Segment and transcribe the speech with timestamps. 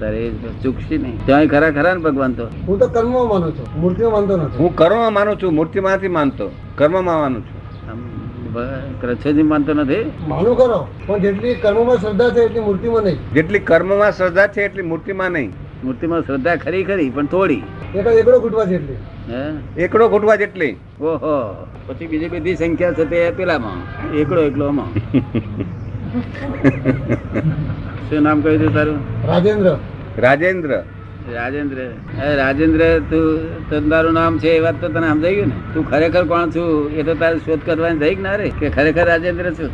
[0.00, 0.30] તારે
[0.62, 1.26] ચૂકશી નહીં.
[1.26, 2.44] ત્યાં ખરા ખરા ને ભગવાન તો?
[2.44, 3.80] હું તો કર્મમાં માનું છું.
[3.80, 4.56] મૂર્તિમાં માનતો નથી.
[4.58, 6.50] હું કર્મ માનું છું મૂર્તિમાંથી માનતો.
[6.74, 7.58] કર્મમાં માનું છું.
[9.48, 10.12] માનતો નથી?
[10.28, 13.32] માનું કરો પણ જેટલી કર્મમાં શ્રદ્ધા છે એટલી મૂર્તિમાં નહીં.
[13.32, 15.52] જેટલી કર્મમાં શ્રદ્ધા છે એટલી મૂર્તિમાં નહીં.
[15.84, 17.62] મૂર્તિમાં શ્રદ્ધા ખરી ખરી પણ થોડી.
[17.94, 18.94] એકડો ઘૂંટવા જેટલી.
[19.32, 19.82] હે?
[19.82, 20.76] એકડો ઘૂંટવા જેટલી.
[21.00, 21.66] ઓહો.
[21.86, 24.12] પછી બીજી બધી સંખ્યા છે તે પેલામાં.
[24.12, 24.88] એકડો એકલોમાં.
[28.10, 28.98] શું નામ કહ્યું તું તારું?
[29.30, 29.74] રાજેન્દ્ર.
[30.26, 30.70] રાજેન્દ્ર.
[31.38, 31.78] રાજેન્દ્ર.
[32.40, 33.24] રાજેન્દ્ર તું
[33.70, 35.56] તને તારું નામ છે એ વાત તો તને સમજાઈ ગયું ને?
[35.74, 38.48] તું ખરેખર કોણ છું એ તો તારે શોધ કરવાની થઈ ના રે?
[38.60, 39.70] કે ખરેખર રાજેન્દ્ર છું?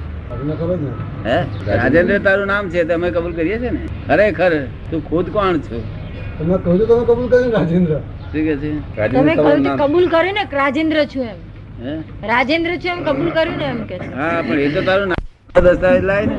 [1.28, 1.36] હે?
[1.82, 3.80] રાજેન્દ્ર તારું નામ છે તમે કબૂલ કરીએ છે ને?
[4.09, 4.52] ખરેખર
[4.90, 5.82] તું ખુદ કોણ છું?
[6.38, 7.92] તમે કહું તો તમે કબૂલ કર્યું ને રાજેન્દ્ર.
[8.32, 8.70] શું કે છે?
[9.16, 11.38] તમે કહ્યું કબૂલ કર્યું ને રાજેન્દ્ર છું એમ.
[12.32, 15.23] રાજેન્દ્ર છું એમ કબૂલ કર્યું ને એમ કે હા પણ એ તો તારું નામ
[15.66, 16.37] દસ્તાવેજ લાય ને.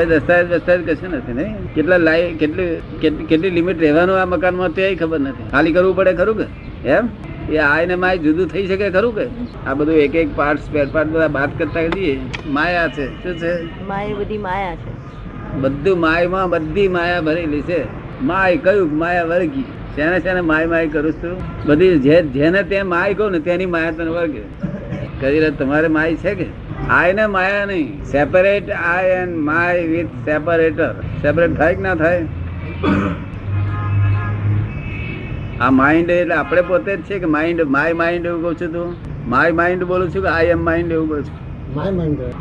[0.00, 1.74] દસ્તાવેજ દસ્તાવેજ કશું નથી નહીં?
[1.74, 5.50] કેટલા લાઈ કેટલી કેટલી કેટલી લિમિટ રહેવાનું આ મકાનમાં તે ખબર નથી.
[5.50, 6.88] ખાલી કરવું પડે ખરું કે?
[6.88, 7.08] એમ?
[7.50, 9.26] એ આય ને માય જુદું થઈ શકે ખરું કે?
[9.66, 13.22] આ બધું એક એક પાર્ટ સ્પેર પાર્ટ બધા બાદ કરતા જઈએ માયા છે.
[13.22, 13.82] શું છે?
[13.84, 14.92] માય બધી માયા છે.
[15.58, 17.84] બધું માયમાં બધી માયા ભરેલી છે.
[18.22, 19.64] માય કયું માયા વર્ગી?
[19.96, 21.36] શેને શેને માય માય કરું છું?
[21.66, 24.42] બધી જે જેને તે માય કહું ને તેની માયા તને વર્ગે.
[25.20, 26.61] કરી તમારે માય છે કે?
[26.90, 27.90] આય ને માયા નહીં.
[28.04, 30.88] Separate I and my with separator
[31.22, 32.26] separate થાય કે ના થાય?
[35.60, 38.96] આ માઇન્ડ એટલે આપણે પોતે જ છે કે માઇન્ડ માય માઇન્ડ એવું કહું છું તું?
[39.30, 41.41] માય માઇન્ડ બોલું છું કે આઈ એમ માઇન્ડ એવું કહું છું?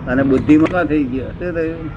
[0.08, 1.28] અને બુદ્ધિમાં થઈ ગયો?
[1.40, 1.90] શું થયું?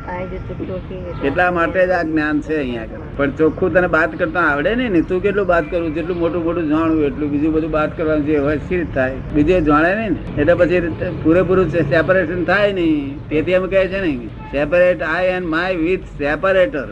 [1.24, 2.86] એટલા માટે જ આ જ્ઞાન છે અહીંયા.
[3.16, 5.00] પણ ચોખ્ખું તને બાત કરતા આવડે નહીં ને?
[5.00, 8.58] તું કેટલું બાત કરવું જેટલું મોટું મોટું જાણવું એટલું બીજું બધું બાત કરવાનું જે હોય
[8.94, 9.14] થાય?
[9.34, 10.40] બીજું જાણે નહીં ને?
[10.40, 10.80] એટલે પછી
[11.22, 13.28] પૂરેપૂરું સેપરેશન થાય નહીં.
[13.28, 14.12] તેથી એમ કહે છે ને
[14.52, 16.88] separate I and my with separator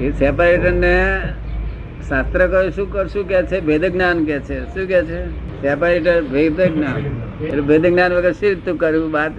[0.00, 0.94] A separator ને
[2.08, 3.60] શાસ્ત્ર કહે શું કર શું કે છે?
[3.60, 4.64] ભેદ જ્ઞાન કે છે.
[4.64, 5.26] શું કે છે?
[5.62, 9.32] સેપરેટર ભેદ જ્ઞાન એટલે ભેદ જ્ઞાન વગર શી તું કરવું વાત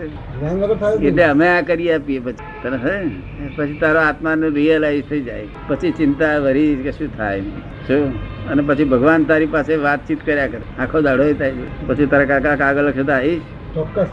[1.04, 2.36] એટલે અમે આ કરી આપીએ પછી.
[2.64, 3.10] તને હે?
[3.56, 5.48] પછી તારો આત્માનું રિયલાઇઝ થઈ જાય.
[5.68, 7.42] પછી ચિંતા વરી શું થાય?
[7.88, 8.14] શું?
[8.50, 10.84] અને પછી ભગવાન તારી પાસે વાતચીત કર્યા કરે.
[10.84, 11.54] આખો દાડો થાય
[11.88, 13.42] પછી તારા કાકા કાગળ લખે આવીશ.
[13.76, 14.08] ચોક્કસ.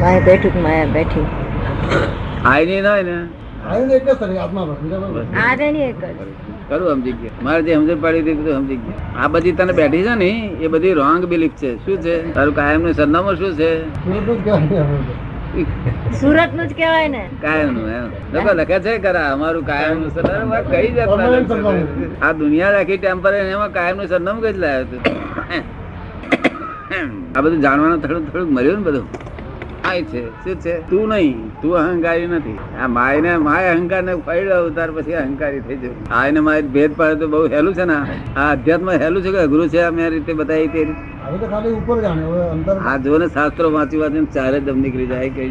[0.00, 1.26] માયા બેઠું કે માયા બેઠી.
[2.44, 3.26] આઈ નહીં હોય ને?
[3.70, 5.26] આવ્યું એક જ તરીકે આત્મા પર બીજા કોઈ બસ.
[5.42, 6.04] આ રેની એક જ.
[6.68, 9.10] કરું સમજી ગયા મારે જે સમજણ પાડી હતી બધું સમજી ગયા.
[9.22, 10.30] આ બધી તને બેઠી છે ને
[10.64, 11.70] એ બધી રોંગ બિલીફ છે.
[11.84, 12.14] શું છે?
[12.36, 13.70] તારું કાયમનું સરનામું શું છે?
[14.02, 15.14] સુરતનું જ કહેવાય ને અમે તો.
[16.20, 17.22] સુરતનું જ કહેવાય ને.
[17.44, 18.06] કાયમનું એમ.
[18.34, 20.90] લોકો લખે છે ખરા અમારું કાયમનું સરનામું કઈ?
[20.96, 22.16] સરનામું.
[22.22, 25.64] આ દુનિયા રાખી ટેમ્પરે એમાં કાયમનું સરનામું કઈ લાવ્યું લાવ્યો તું
[27.36, 29.06] આ બધું જાણવાનું થોડું થોડુંક મળ્યું ને બધું.
[29.92, 30.22] આ છે.
[30.44, 30.74] શું છે?
[30.90, 31.38] તું નહીં.
[31.62, 32.58] તું અહંકારી નથી.
[32.82, 36.62] આ માય ને માય અહંકાર ને ફાયડો અવતાર પછી અહંકારી થઈ જવું આ ને માય
[36.76, 37.96] ભેદ પાડે તો બહુ હેલું છે ને.
[38.36, 39.80] આ અધ્યાત્મ હેલું છે કે અઘરું છે?
[39.82, 40.84] આ મેં રીતે બતાવી તે
[43.04, 43.98] જો ને શાસ્ત્રો વાંચી
[44.34, 45.50] ચારે દમ નીકળી જાય કઈ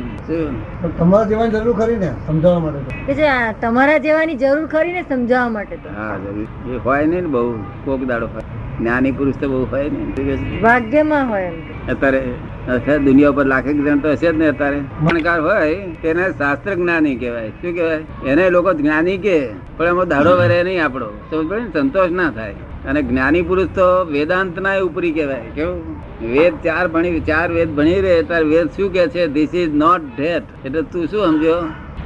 [0.97, 3.27] તમારા જેવાની જરૂર ખરી ને સમજાવવા માટે કે
[3.61, 6.75] તમારા જેવાની જરૂર ખરી ને સમજાવવા માટે હા જરૂર.
[6.75, 7.45] એ હોય નહીં ને બહુ.
[7.85, 8.43] કોક દાડો હોય.
[8.79, 11.51] જ્ઞાની પુરુષ તો બહુ હોય ને ભાગ્યમાં હોય
[11.89, 12.21] અત્યારે
[12.69, 14.79] અત્યારે દુનિયા ઉપર લાખેક જણ તો હશે જ ને અત્યારે.
[14.79, 17.49] ભણકાર હોય તેને શાસ્ત્ર જ્ઞાની કહેવાય.
[17.49, 18.03] શું કહેવાય?
[18.25, 21.05] એને લોકો જ્ઞાની કે પણ એમાં દાડો વરે નહીં આપણો.
[21.05, 21.69] સમજ પડે ને?
[21.73, 22.53] સંતોષ ના થાય.
[22.85, 25.41] અને જ્ઞાની પુરુષ તો વેદાંત ના ઉપરી કહેવાય.
[25.55, 25.95] કેવું?
[26.31, 29.27] વેદ ચાર ભણી ચાર વેદ ભણી રહે ત્યારે વેદ શું કે છે?
[29.27, 31.55] ધીસ ઇઝ નોટ ડેથ એટલે તું શું સમજો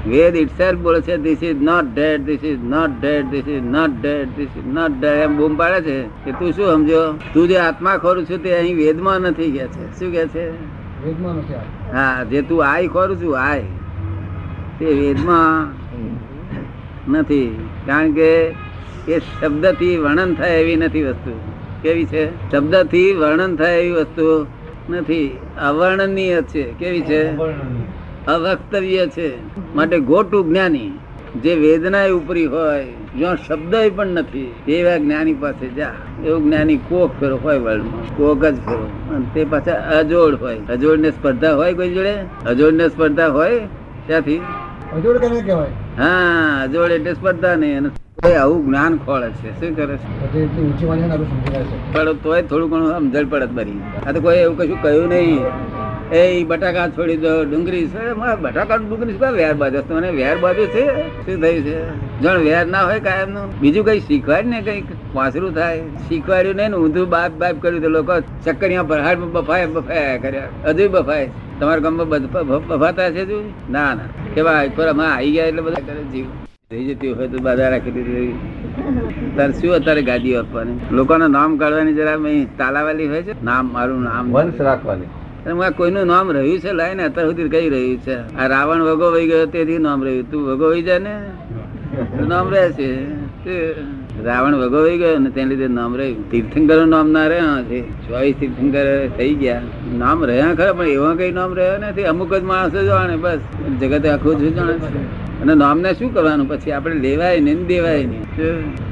[0.10, 3.90] વેદ ઇટસેલ્ફ બોલે છે this is not dead this is not dead this is not
[4.02, 7.14] dead this is not dead એમ બૂમ પાડે છે કે તું શું સમજો?
[7.34, 10.00] તું જે આત્મા ખોરું છું તે અહીં વેદમાં નથી કે છે.
[10.00, 10.50] શું કે છે?
[11.06, 11.54] વેદમાં નથી
[11.94, 13.64] હા જે તું આય ખોરું છું આય
[14.80, 15.74] તે વેદમાં
[17.12, 17.68] નથી.
[17.86, 18.54] કારણ કે
[19.08, 21.40] એ શબ્દથી વર્ણન થાય એવી નથી વસ્તુ.
[21.82, 22.52] કેવી છે?
[22.52, 24.46] શબ્દથી વર્ણન થાય એવી વસ્તુ
[24.90, 25.38] નથી.
[25.62, 26.64] અવર્ણનીય છે.
[26.64, 27.24] કેવી છે?
[28.28, 29.30] અવક્તવ્ય છે.
[29.76, 30.92] માટે ગોટુ જ્ઞાની
[31.44, 32.86] જે વેદના ઉપરી હોય
[33.18, 35.92] જ્યાં શબ્દ પણ નથી એવા જ્ઞાની પાસે જા.
[36.26, 39.16] એવું જ્ઞાની કોક ફેરો હોય વર્લ્ડમાં કોક જ ફેરો.
[39.16, 40.58] અને તે પાછા અજોડ હોય.
[40.70, 42.16] અજોડ ને સ્પર્ધા હોય કોઈ જોડે?
[42.46, 43.60] અજોડ ને સ્પર્ધા હોય?
[44.08, 44.38] ત્યાંથી
[44.96, 45.68] અજોડ કેને કહેવાય?
[45.98, 47.88] હા અજોડ એટલે સ્પર્ધા નહીં.
[47.88, 49.60] અને આવું જ્ઞાન ખોળે છે.
[49.60, 51.94] શું કરે છે?
[51.94, 55.40] પણ તોય થોડું ઘણું સમજણ પડત બરી આ તો કોઈ એવું કશું કહ્યું નહીં.
[56.12, 59.96] એ બટાકા છોડી દો, ડુંગળી છે બટાકા, ડુંગળી શું વેર બાજુ?
[59.96, 61.90] મને વેર બાજુ છે, શું થયું છે?
[62.22, 63.60] જણ વેર ના હોય કાયમનું.
[63.60, 64.84] બીજું કઈ શીખવાડ ને કંઈક?
[65.16, 65.80] વાસરું થાય.
[65.80, 70.90] શીખવાડ્યું નહીં ને ઊંધું બાપ બાપ કર્યું તો લોકો ચક્કરિયા ભરહાડ બફાય બફાયા કર્યા હજુ
[70.90, 71.30] બફાય.
[71.60, 74.02] તમારા ગામમાં બફ- બફ- બફાતા છે શું ના ના.
[74.34, 76.26] કેવા પર અમે આવી ગયા એટલે બધા કરે જીવ.
[76.72, 78.40] થઈ જતી હોય તો બાધા રાખી દીધી
[79.38, 80.80] તારે શું અત્યારે ગાદી આપવાની?
[80.92, 82.16] લોકોના નામ કાઢવાની જરા
[82.58, 83.44] તાલાવાલી હોય છે?
[83.44, 84.32] નામ, મારું નામ.
[84.32, 85.04] વંશ રાખવાની.
[85.46, 88.36] આ કોઈનું નામ રહ્યું છે લાઈને અત્યાર સુધી કઈ રહ્યું છે?
[88.36, 90.32] આ રાવણ વગો વહી ગયો તેથી નામ રહ્યું.
[90.32, 91.16] તું વગો વહી જાય ને.
[92.28, 92.92] નામ રહે છે.
[94.24, 96.32] રાવણ વગો વહી ગયો ને તેને લીધે નામ રહ્યું.
[96.32, 97.82] તીર્થંકર નામ ના રહ્યા છે.
[98.08, 99.62] ચોવીસ તીર્થંકર થઈ ગયા.
[99.98, 102.04] નામ રહ્યા ખરા, પણ એવા કઈ નામ રહ્યા નથી.
[102.04, 103.40] અમુક જ માણસો જાણે બસ.
[103.82, 105.42] જગતે આખું જ જાણે છે.
[105.42, 106.50] અને નામને શું કરવાનું?
[106.50, 108.24] પછી આપણે લેવાય નહીં દેવાય નહીં.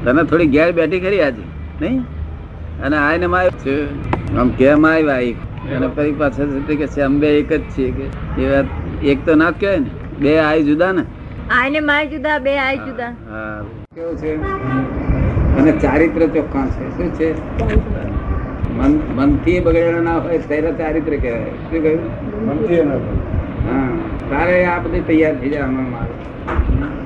[0.04, 1.42] તને થોડી ઘેર બેઠી ખરી આજે,
[1.80, 2.00] નહીં?
[2.82, 3.74] અને આ ને માય છે
[4.36, 8.06] આમ કેમ આવ્યા અને ફરી પાછળ છે કે છે અંબે એક જ છે કે
[8.36, 8.66] એ વાત
[9.02, 11.04] એક તો ના કહેવાય ને બે આય જુદા ને.
[11.50, 13.12] આય ને માય જુદા બે આય જુદા.
[13.28, 13.64] હા.
[13.94, 14.32] કેવું છે?
[15.58, 17.28] અને ચારિત્ર ચોખ્ખા છે શું છે?
[18.78, 21.52] મન મનથી બગડેલો ના હોય ત્યારે ચારિત્ર કહેવાય.
[21.70, 22.02] શું કહ્યું?
[22.46, 22.82] મનથી.
[23.66, 23.88] હા.
[24.30, 26.18] તારે આ બધી તૈયાર થઈ જાય આમાં મારું.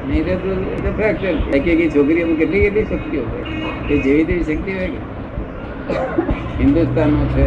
[0.06, 0.90] નહીં તો
[1.20, 1.30] છે.
[1.56, 3.46] એક એક છોકરીઓમાં કેટલી કેટલી શક્તિઓ હોય.
[3.88, 5.00] એ જેવી તેવી શક્તિ હોય કે?
[6.58, 7.46] હિન્દુસ્તાનમાં છે.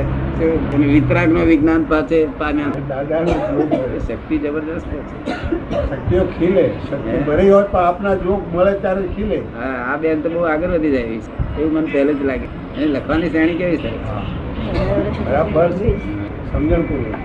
[0.73, 2.19] અને વિતરાગનો વિજ્ઞાન પાસે.
[4.07, 4.99] શક્તિ જબરદસ્ત છે.
[5.87, 6.65] શક્તિઓ ખીલે.
[6.81, 9.37] શક્તિ ભરી હોય પણ આપના જોગ મળે ત્યારે ખીલે.
[9.53, 12.47] હા આ બેન તો બહુ આગળ વધી જાય છે એવું મને પહેલે જ લાગે.
[12.73, 13.91] એને લખવાની શ્રેણી કેવી છે?
[15.19, 15.69] બરાબર
[16.49, 17.17] સમજણ પૂર્વક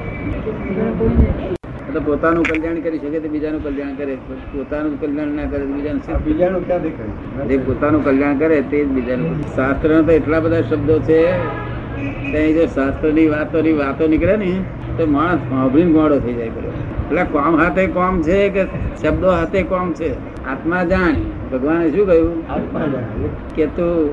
[1.88, 4.14] તો પોતાનું કલ્યાણ કરી શકે તો બીજાનું કલ્યાણ કરે.
[4.52, 7.14] પોતાનું કલ્યાણ ના કરે તો બીજાનું બીજાનું ક્યાં દેખાય?
[7.48, 9.34] જે પોતાનું કલ્યાણ કરે તે જ બીજાનું.
[9.54, 11.18] શાસ્ત્ર તો એટલા બધા શબ્દો છે
[12.32, 14.64] ત્યાં જો શાસ્ત્રની વાતોની વાતો નીકળે ને
[14.98, 18.64] તો માણસ સાંભળીને ગોળો થઈ જાય પેલો એટલે કોમ હાથે કોમ છે કે
[19.02, 20.12] શબ્દો હાથે કોમ છે?
[20.44, 21.14] આત્મા જાણ.
[21.52, 22.52] ભગવાને શું કહ્યું?
[22.52, 23.28] આત્મા જાણે.
[23.54, 24.10] કે તું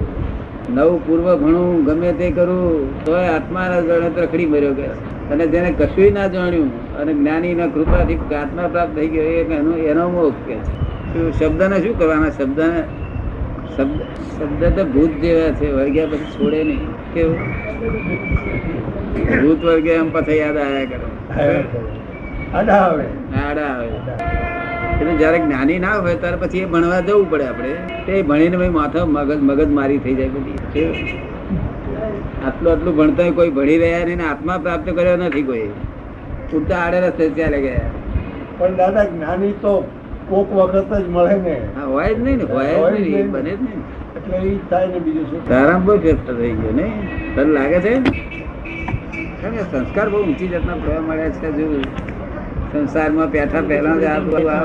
[0.75, 4.85] નવ પૂર્વ ભણું ગમે તે કરું તોય આત્માના જાણે રખડી મર્યો કે
[5.29, 10.47] અને જેને કશું ના જાણ્યું અને જ્ઞાનીના કૃપાથી આત્મા પ્રાપ્ત થઈ ગયો એનો એનો મોક્ષ
[10.47, 11.39] કે છે.
[11.39, 12.29] શબ્દને શું કરવાના?
[12.29, 12.83] શબ્દને
[13.77, 14.01] શબ્દ
[14.39, 17.13] શબ્દ તો ભૂત જેવા છે વર્ગ્યા પછી છોડે નહીં.
[17.13, 17.37] કેવું?
[19.41, 21.63] ભૂત વર્ગે એમ પછી યાદ આવ્યા કરે.
[22.53, 23.05] આડા આવે.
[23.49, 23.87] આડા આવે.
[23.87, 27.69] એટલે જયારે જ્ઞાની ના હોય ત્યારે પછી એ ભણવા જવું પડે આપણે.
[28.05, 30.53] તે ભણીને ભાઈ માથો મગજ મગજ મારી થઈ જાય બધી.
[30.73, 30.95] કેવું?
[32.47, 35.69] આટલું આટલું ભણતા કોઈ ભણી રહ્યા નહીં આત્મા પ્રાપ્ત કર્યો નથી કોઈ.
[36.53, 37.79] ઉડતા આડે રસ્તે ચાલે ગયા.
[38.57, 39.89] પણ દાદા જ્ઞાની તો
[40.33, 41.55] કોક વખત જ મળે ને.
[41.75, 43.81] હા હોય જ નહીં ને હોય જ નહીં એ બને જ નહીં.
[44.17, 45.41] એટલે એ થાય ને બીજું શું?
[45.49, 46.87] તારામ બહુ ફેરફાર થઈ ગયો ને
[47.35, 47.93] તને લાગે છે?
[49.41, 51.65] કારણ કે સંસ્કાર બહુ ઊંચી જાતના પડવા મળ્યા છે જો
[52.73, 54.61] સંસારમાં પેઠા પહેલા જ આ બધું આ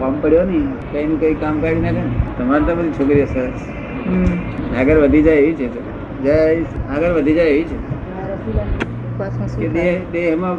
[0.00, 0.58] કામ પડ્યો ને
[0.92, 2.12] કઈ નું કઈ કામ કાઢી નાખે ને.
[2.38, 3.62] તમારે તો બધી છોકરીઓ સરસ.
[4.78, 5.66] આગળ વધી જાય એવી છે
[6.24, 6.36] જય
[6.90, 7.76] આગળ વધી જાય એવી છે.
[9.74, 10.58] દેહ દેહમાં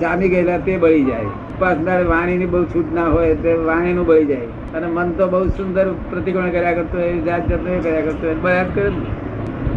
[0.00, 1.30] જામી ગયેલા તે બળી જાય.
[1.62, 4.46] ઉપાસના વાણીની બહુ છૂટ ના હોય તે વાણીનું બળી જાય.
[4.74, 8.74] અને મન તો બહુ સુંદર પ્રતિકોણ કર્યા કરતો હોય જાત જાત કર્યા કરતો હોય જ
[8.74, 8.86] કરે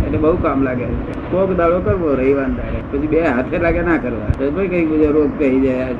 [0.06, 0.86] એટલે બહુ કામ લાગે
[1.32, 2.80] કોક દાડો કરવો રવિવાર દાડે.
[2.92, 4.32] પછી બે હાથે લાગે ના કરવા?
[4.40, 5.94] તો ભાઈ કઈ બીજો રોગ કહી જાય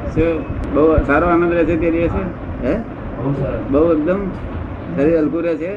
[0.74, 2.22] બહુ સારો આનંદ રહેશે તે દિવસે?
[2.68, 2.76] હે?
[3.72, 4.22] બહુ એકદમ
[4.96, 5.72] શરીર હલકું રહે છે